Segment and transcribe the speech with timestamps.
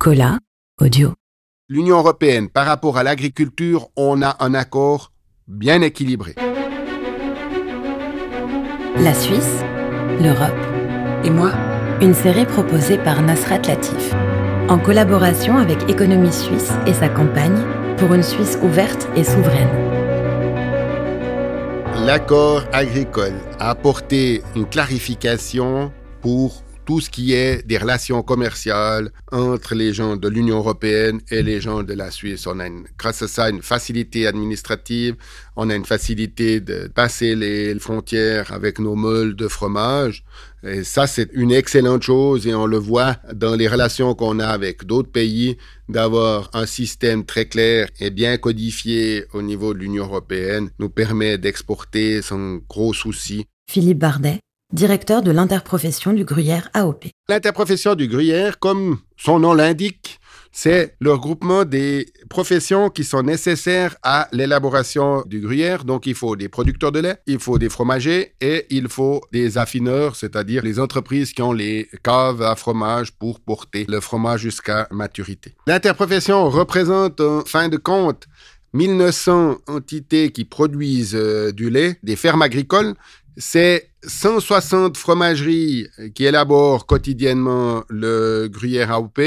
[0.00, 0.38] Cola,
[0.80, 1.12] audio.
[1.68, 5.12] L'Union européenne, par rapport à l'agriculture, on a un accord
[5.46, 6.36] bien équilibré.
[8.96, 9.62] La Suisse,
[10.18, 10.56] l'Europe
[11.22, 11.52] et moi.
[12.00, 14.14] Une série proposée par Nasrat Latif,
[14.70, 17.62] en collaboration avec Économie Suisse et sa campagne
[17.98, 19.68] pour une Suisse ouverte et souveraine.
[22.06, 25.92] L'accord agricole a apporté une clarification
[26.22, 31.40] pour tout ce qui est des relations commerciales entre les gens de l'Union européenne et
[31.40, 32.48] les gens de la Suisse.
[32.48, 35.14] On a grâce à ça une facilité administrative,
[35.54, 40.24] on a une facilité de passer les frontières avec nos meules de fromage.
[40.64, 44.48] Et ça, c'est une excellente chose et on le voit dans les relations qu'on a
[44.48, 50.06] avec d'autres pays, d'avoir un système très clair et bien codifié au niveau de l'Union
[50.06, 53.46] européenne nous permet d'exporter sans gros souci.
[53.70, 54.40] Philippe Bardet,
[54.72, 57.06] directeur de l'interprofession du gruyère AOP.
[57.28, 60.20] L'interprofession du gruyère, comme son nom l'indique,
[60.52, 65.84] c'est le regroupement des professions qui sont nécessaires à l'élaboration du gruyère.
[65.84, 69.58] Donc, il faut des producteurs de lait, il faut des fromagers et il faut des
[69.58, 74.88] affineurs, c'est-à-dire les entreprises qui ont les caves à fromage pour porter le fromage jusqu'à
[74.90, 75.54] maturité.
[75.66, 78.26] L'interprofession représente, en fin de compte,
[78.72, 82.94] 1900 entités qui produisent euh, du lait, des fermes agricoles
[83.36, 89.20] c'est 160 fromageries qui élaborent quotidiennement le gruyère AOP.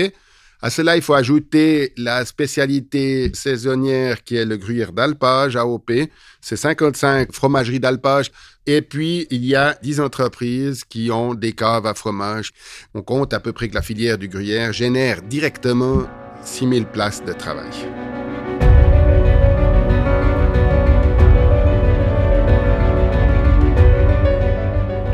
[0.62, 5.92] À cela, il faut ajouter la spécialité saisonnière qui est le gruyère d'alpage AOP.
[6.40, 8.32] C'est 55 fromageries d'alpage.
[8.66, 12.52] Et puis, il y a 10 entreprises qui ont des caves à fromage.
[12.94, 16.04] On compte à peu près que la filière du gruyère génère directement
[16.46, 17.72] 6000 places de travail.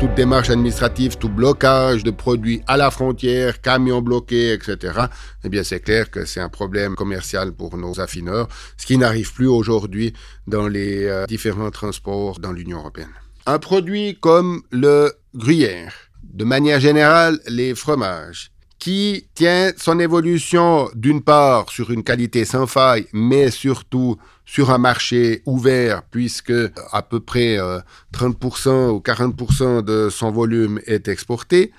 [0.00, 4.98] Toute démarche administrative, tout blocage de produits à la frontière, camions bloqués, etc.,
[5.44, 8.48] eh bien, c'est clair que c'est un problème commercial pour nos affineurs,
[8.78, 10.14] ce qui n'arrive plus aujourd'hui
[10.46, 13.12] dans les euh, différents transports dans l'Union européenne.
[13.44, 15.92] Un produit comme le gruyère,
[16.22, 18.49] de manière générale, les fromages,
[18.80, 24.78] qui tient son évolution d'une part sur une qualité sans faille, mais surtout sur un
[24.78, 26.52] marché ouvert, puisque
[26.90, 27.58] à peu près
[28.12, 31.72] 30% euh, ou 40% de son volume est exporté,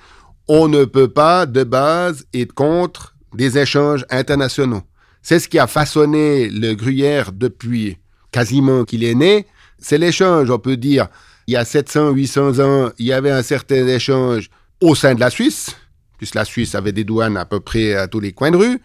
[0.48, 4.84] on ne peut pas de base être contre des échanges internationaux.
[5.24, 7.98] C'est ce qui a façonné le gruyère depuis
[8.32, 9.48] quasiment qu'il est né.
[9.80, 11.08] C'est l'échange, on peut dire.
[11.48, 15.20] Il y a 700, 800 ans, il y avait un certain échange au sein de
[15.20, 15.76] la Suisse,
[16.22, 18.80] puisque la Suisse avait des douanes à peu près à tous les coins de rue.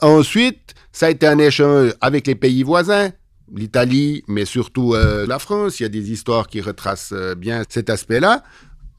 [0.00, 3.10] Ensuite, ça a été un échange avec les pays voisins,
[3.52, 5.80] l'Italie, mais surtout euh, la France.
[5.80, 8.44] Il y a des histoires qui retracent euh, bien cet aspect-là.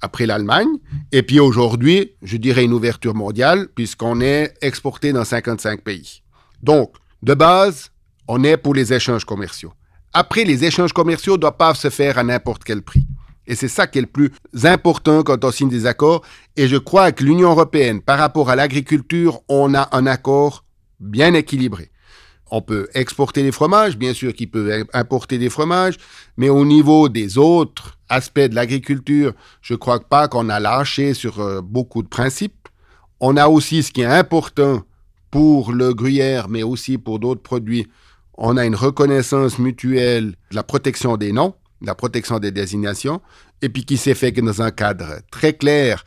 [0.02, 0.68] Après l'Allemagne.
[1.14, 6.24] Et puis aujourd'hui, je dirais une ouverture mondiale, puisqu'on est exporté dans 55 pays.
[6.62, 6.92] Donc,
[7.24, 7.92] de base,
[8.28, 9.72] on est pour les échanges commerciaux.
[10.12, 13.06] Après, les échanges commerciaux ne doivent pas se faire à n'importe quel prix.
[13.48, 14.32] Et c'est ça qui est le plus
[14.64, 16.24] important quand on signe des accords.
[16.58, 20.66] Et je crois que l'Union européenne, par rapport à l'agriculture, on a un accord
[21.00, 21.90] bien équilibré.
[22.52, 25.98] On peut exporter des fromages, bien sûr qu'il peut importer des fromages,
[26.38, 31.42] mais au niveau des autres aspects de l'agriculture, je crois pas qu'on a lâché sur
[31.42, 32.70] euh, beaucoup de principes.
[33.20, 34.84] On a aussi ce qui est important
[35.30, 37.88] pour le gruyère, mais aussi pour d'autres produits.
[38.38, 43.22] On a une reconnaissance mutuelle de la protection des noms la protection des désignations,
[43.62, 46.04] et puis qui s'est fait que dans un cadre très clair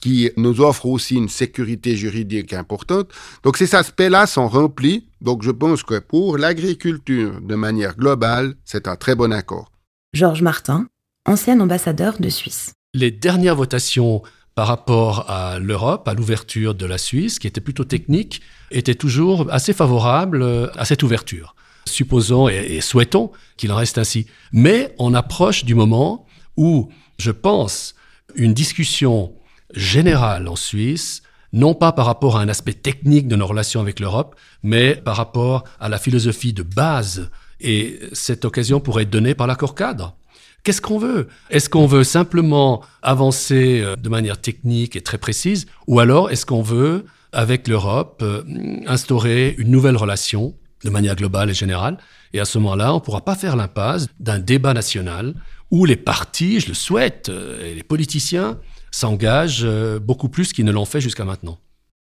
[0.00, 3.08] qui nous offre aussi une sécurité juridique importante.
[3.42, 5.08] Donc ces aspects-là sont remplis.
[5.22, 9.72] Donc je pense que pour l'agriculture, de manière globale, c'est un très bon accord.
[10.12, 10.88] Georges Martin,
[11.26, 12.74] ancien ambassadeur de Suisse.
[12.92, 14.22] Les dernières votations
[14.54, 19.50] par rapport à l'Europe, à l'ouverture de la Suisse, qui était plutôt technique, étaient toujours
[19.50, 21.54] assez favorables à cette ouverture
[21.86, 24.26] supposons et, souhaitons qu'il en reste ainsi.
[24.52, 27.94] Mais on approche du moment où, je pense,
[28.34, 29.32] une discussion
[29.74, 31.22] générale en Suisse,
[31.52, 35.16] non pas par rapport à un aspect technique de nos relations avec l'Europe, mais par
[35.16, 37.30] rapport à la philosophie de base.
[37.60, 40.16] Et cette occasion pourrait être donnée par l'accord cadre.
[40.64, 41.28] Qu'est-ce qu'on veut?
[41.50, 46.46] Est-ce qu'on veut simplement avancer euh, de manière technique et très précise, ou alors est-ce
[46.46, 48.42] qu'on veut, avec l'Europe, euh,
[48.86, 50.54] instaurer une nouvelle relation?
[50.84, 51.98] De manière globale et générale.
[52.32, 55.34] Et à ce moment-là, on ne pourra pas faire l'impasse d'un débat national
[55.70, 58.60] où les partis, je le souhaite, euh, et les politiciens
[58.90, 61.58] s'engagent euh, beaucoup plus qu'ils ne l'ont fait jusqu'à maintenant.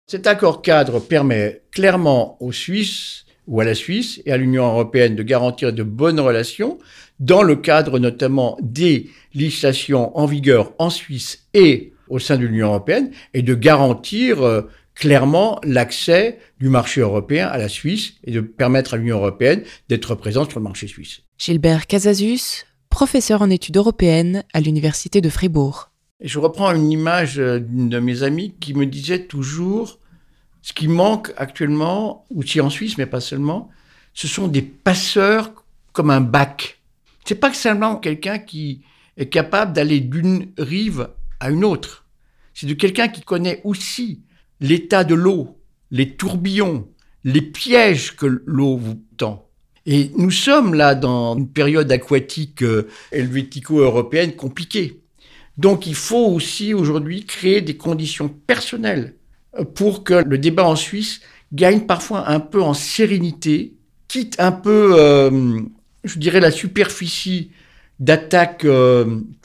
[0.08, 5.16] Cet accord cadre permet clairement aux Suisses ou à la Suisse et à l'Union européenne
[5.16, 6.80] de garantir de bonnes relations
[7.20, 12.68] dans le cadre notamment des législations en vigueur en Suisse et au sein de l'Union
[12.68, 14.64] européenne et de garantir euh,
[14.96, 20.16] clairement l'accès du marché européen à la Suisse et de permettre à l'Union européenne d'être
[20.16, 21.22] présente sur le marché suisse.
[21.38, 25.92] Gilbert Casasus, professeur en études européennes à l'Université de Fribourg.
[26.22, 29.98] je reprends une image d'une de mes amies qui me disait toujours
[30.62, 33.70] ce qui manque actuellement, aussi en Suisse, mais pas seulement,
[34.14, 35.52] ce sont des passeurs
[35.92, 36.80] comme un bac.
[37.26, 38.82] C'est pas seulement quelqu'un qui
[39.18, 41.10] est capable d'aller d'une rive
[41.40, 42.06] à une autre.
[42.54, 44.22] C'est de quelqu'un qui connaît aussi
[44.62, 45.58] l'état de l'eau,
[45.90, 46.88] les tourbillons,
[47.24, 49.48] les pièges que l'eau vous tend.
[49.86, 55.02] Et nous sommes là dans une période aquatique euh, helvético-européenne compliquée.
[55.58, 59.16] Donc il faut aussi aujourd'hui créer des conditions personnelles
[59.58, 61.22] euh, pour que le débat en Suisse
[61.52, 63.74] gagne parfois un peu en sérénité,
[64.08, 65.60] quitte un peu, euh,
[66.04, 67.50] je dirais, la superficie
[68.00, 68.66] d'attaques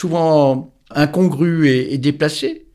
[0.01, 2.66] souvent incongrues et, et déplacées,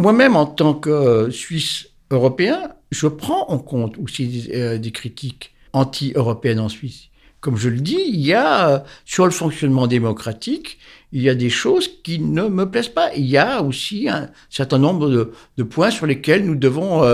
[0.00, 5.52] moi-même, en tant que euh, Suisse européen, je prends en compte aussi euh, des, critiques
[5.72, 7.08] anti-européennes en Suisse.
[7.40, 10.78] Comme je le dis, il y a, euh, sur le fonctionnement démocratique,
[11.12, 13.14] il y a des choses qui ne me plaisent pas.
[13.14, 17.04] Il y a aussi un certain nombre de, points sur lesquels nous devons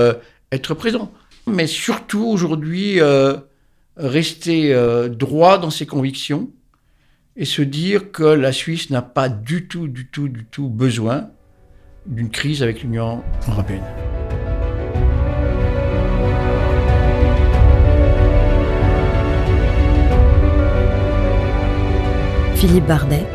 [0.52, 1.10] être présents.
[1.46, 3.00] Mais surtout aujourd'hui,
[3.96, 4.74] rester
[5.08, 6.50] droit dans ses convictions
[7.36, 11.30] et se dire que la Suisse n'a pas du tout, du tout, du tout besoin
[12.06, 13.82] d'une crise avec l'Union européenne.
[22.54, 23.26] Philippe Bardet.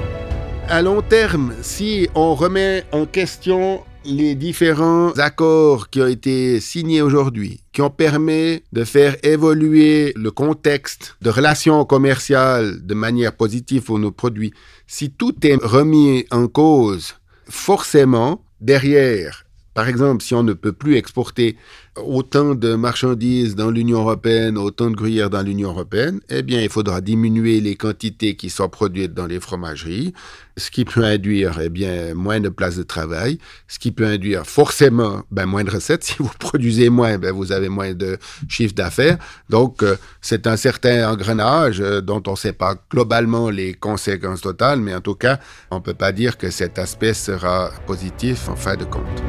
[0.67, 7.01] À long terme, si on remet en question les différents accords qui ont été signés
[7.01, 13.83] aujourd'hui, qui ont permis de faire évoluer le contexte de relations commerciales de manière positive
[13.83, 14.53] pour nos produits,
[14.87, 17.15] si tout est remis en cause,
[17.47, 21.57] forcément, derrière, par exemple, si on ne peut plus exporter
[21.97, 26.69] autant de marchandises dans l'Union européenne, autant de gruyères dans l'Union européenne, eh bien, il
[26.69, 30.13] faudra diminuer les quantités qui sont produites dans les fromageries,
[30.55, 34.45] ce qui peut induire, eh bien, moins de places de travail, ce qui peut induire
[34.45, 36.03] forcément, ben, moins de recettes.
[36.11, 38.17] Si vous produisez moins, ben, vous avez moins de
[38.49, 39.17] chiffre d'affaires.
[39.49, 44.41] Donc, euh, c'est un certain engrenage euh, dont on ne sait pas globalement les conséquences
[44.41, 45.39] totales, mais en tout cas,
[45.69, 49.21] on ne peut pas dire que cet aspect sera positif en fin de compte.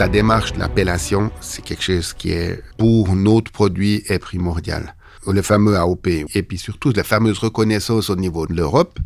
[0.00, 4.94] La démarche de l'appellation, c'est quelque chose qui est, pour notre produit, est primordial.
[5.30, 8.98] Le fameux AOP, et puis surtout la fameuse reconnaissance au niveau de l'Europe.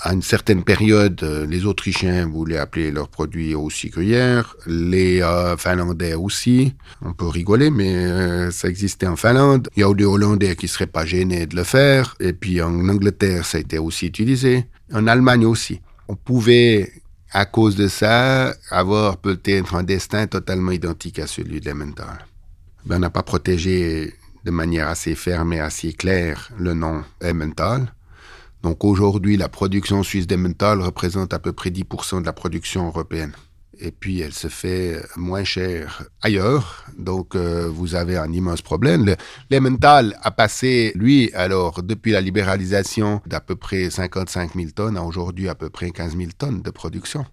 [0.00, 5.56] À une certaine période, euh, les Autrichiens voulaient appeler leurs produits aussi gruyère, les euh,
[5.56, 6.72] Finlandais aussi.
[7.04, 9.68] On peut rigoler, mais euh, ça existait en Finlande.
[9.74, 12.14] Il y a des Hollandais qui seraient pas gênés de le faire.
[12.20, 14.66] Et puis en Angleterre, ça a été aussi utilisé.
[14.94, 15.80] En Allemagne aussi.
[16.06, 16.92] On pouvait
[17.32, 22.26] à cause de ça, avoir peut-être un destin totalement identique à celui d'Emmental.
[22.86, 24.14] Ben, on n'a pas protégé
[24.44, 27.92] de manière assez ferme et assez claire le nom Emmental.
[28.62, 33.32] Donc aujourd'hui, la production suisse d'Emmental représente à peu près 10% de la production européenne
[33.80, 36.84] et puis elle se fait moins chère ailleurs.
[36.96, 39.14] Donc euh, vous avez un immense problème.
[39.50, 45.02] L'Emmental a passé, lui, alors, depuis la libéralisation d'à peu près 55 000 tonnes à
[45.02, 47.24] aujourd'hui à peu près 15 000 tonnes de production.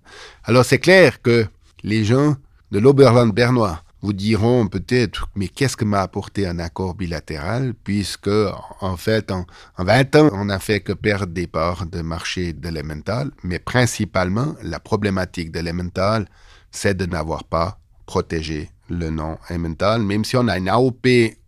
[0.44, 1.46] Alors c'est clair que
[1.84, 2.36] les gens
[2.72, 8.30] de l'Oberland bernois vous diront peut-être, mais qu'est-ce que m'a apporté un accord bilatéral, puisque
[8.80, 9.48] en fait, en,
[9.80, 14.80] 20 ans, on n'a fait que perdre des parts de marché d'Elemental, mais principalement, la
[14.80, 16.28] problématique d'Elemental,
[16.70, 21.08] c'est de n'avoir pas protégé le nom Elemental, même si on a une AOP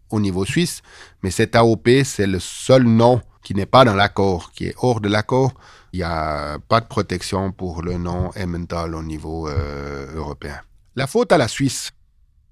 [0.09, 0.81] au niveau suisse,
[1.21, 4.99] mais cette AOP, c'est le seul nom qui n'est pas dans l'accord, qui est hors
[4.99, 5.53] de l'accord.
[5.93, 10.59] Il n'y a pas de protection pour le nom Emmental au niveau euh, européen.
[10.95, 11.91] La faute à la Suisse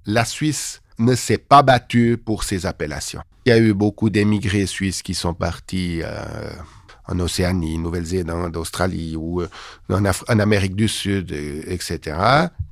[0.05, 3.21] la Suisse ne s'est pas battue pour ces appellations.
[3.45, 6.49] Il y a eu beaucoup d'émigrés suisses qui sont partis euh,
[7.07, 9.49] en Océanie, Nouvelle-Zélande, Australie ou euh,
[9.89, 12.17] en, Amérique du Sud, etc.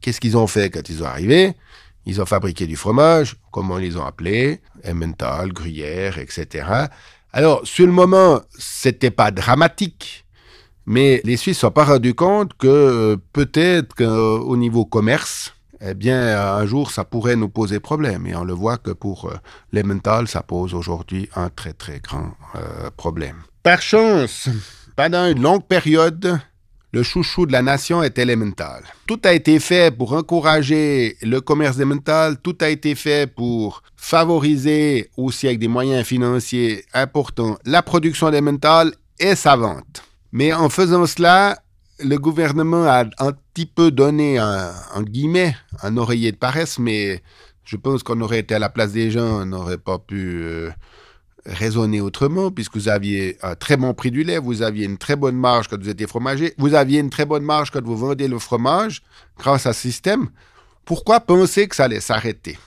[0.02, 1.54] Qu'est-ce qu'ils ont fait quand ils sont arrivés?
[2.06, 6.68] Ils ont fabriqué du fromage, comment ils ont appelé, Emmental, Gruyère, etc.
[7.32, 10.26] Alors, sur le moment, c'était pas dramatique,
[10.86, 15.54] mais les Suisses sont pas rendus compte que euh, peut-être qu'au niveau commerce,
[15.86, 18.26] eh bien, un jour, ça pourrait nous poser problème.
[18.26, 19.36] Et on le voit que pour euh,
[19.72, 23.38] les mentales, ça pose aujourd'hui un très, très grand euh, problème.
[23.64, 24.50] Par chance,
[24.96, 26.40] pendant une longue période,
[26.94, 28.84] le chouchou de la nation est élémental.
[29.08, 35.10] Tout a été fait pour encourager le commerce élémental, tout a été fait pour favoriser
[35.18, 40.04] aussi avec des moyens financiers importants la production élémentale et sa vente.
[40.32, 41.63] Mais en faisant cela,
[42.00, 47.22] le gouvernement a un petit peu donné un, guillemet, un oreiller de paresse, mais
[47.64, 50.70] je pense qu'on aurait été à la place des gens, on n'aurait pas pu euh,
[51.46, 55.16] raisonner autrement, puisque vous aviez un très bon prix du lait, vous aviez une très
[55.16, 58.28] bonne marge quand vous étiez fromager, vous aviez une très bonne marge quand vous vendez
[58.28, 59.02] le fromage
[59.38, 60.30] grâce à ce système.
[60.86, 62.58] Pourquoi penser que ça allait s'arrêter?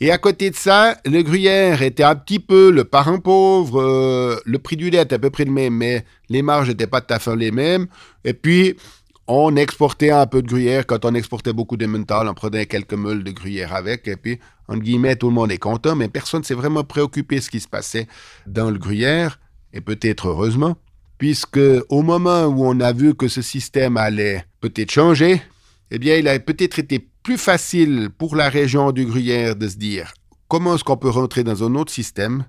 [0.00, 3.80] Et à côté de ça, le gruyère était un petit peu le parent pauvre.
[3.80, 6.86] Euh, le prix du lait était à peu près le même, mais les marges n'étaient
[6.86, 7.88] pas tout à fait les mêmes.
[8.24, 8.76] Et puis,
[9.26, 10.86] on exportait un peu de gruyère.
[10.86, 14.06] Quand on exportait beaucoup de mental, on prenait quelques meules de gruyère avec.
[14.06, 14.38] Et puis,
[14.68, 17.50] entre guillemets, tout le monde est content, mais personne ne s'est vraiment préoccupé de ce
[17.50, 18.06] qui se passait
[18.46, 19.40] dans le gruyère.
[19.72, 20.76] Et peut-être heureusement,
[21.18, 25.42] puisque au moment où on a vu que ce système allait peut-être changer,
[25.90, 29.76] eh bien, il a peut-être été plus facile pour la région du Gruyère de se
[29.76, 30.14] dire
[30.48, 32.46] comment est-ce qu'on peut rentrer dans un autre système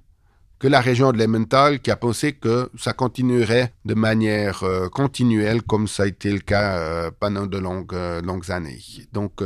[0.58, 5.64] que la région de l'Emmental qui a pensé que ça continuerait de manière euh, continuelle
[5.64, 8.80] comme ça a été le cas euh, pendant de longues, euh, longues années.
[9.12, 9.42] Donc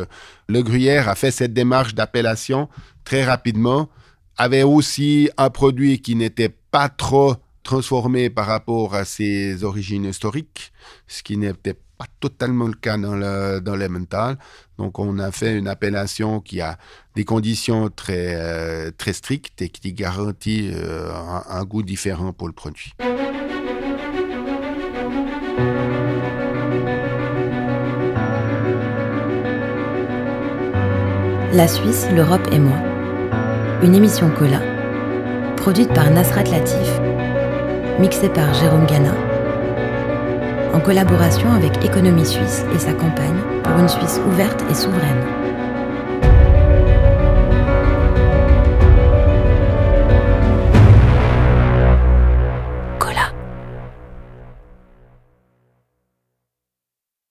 [0.48, 2.70] le Gruyère a fait cette démarche d'appellation
[3.04, 3.90] très rapidement,
[4.38, 10.72] avait aussi un produit qui n'était pas trop transformé par rapport à ses origines historiques,
[11.08, 11.80] ce qui n'était
[12.20, 13.60] totalement le cas dans le.
[14.78, 16.78] Donc on a fait une appellation qui a
[17.16, 22.48] des conditions très euh, très strictes et qui garantit euh, un, un goût différent pour
[22.48, 22.94] le produit.
[31.54, 32.78] La Suisse, l'Europe et moi.
[33.84, 34.60] Une émission Cola,
[35.56, 37.00] produite par Nasrat Latif,
[38.00, 39.33] mixée par Jérôme Gana
[40.74, 45.43] en collaboration avec Économie Suisse et sa campagne pour une Suisse ouverte et souveraine.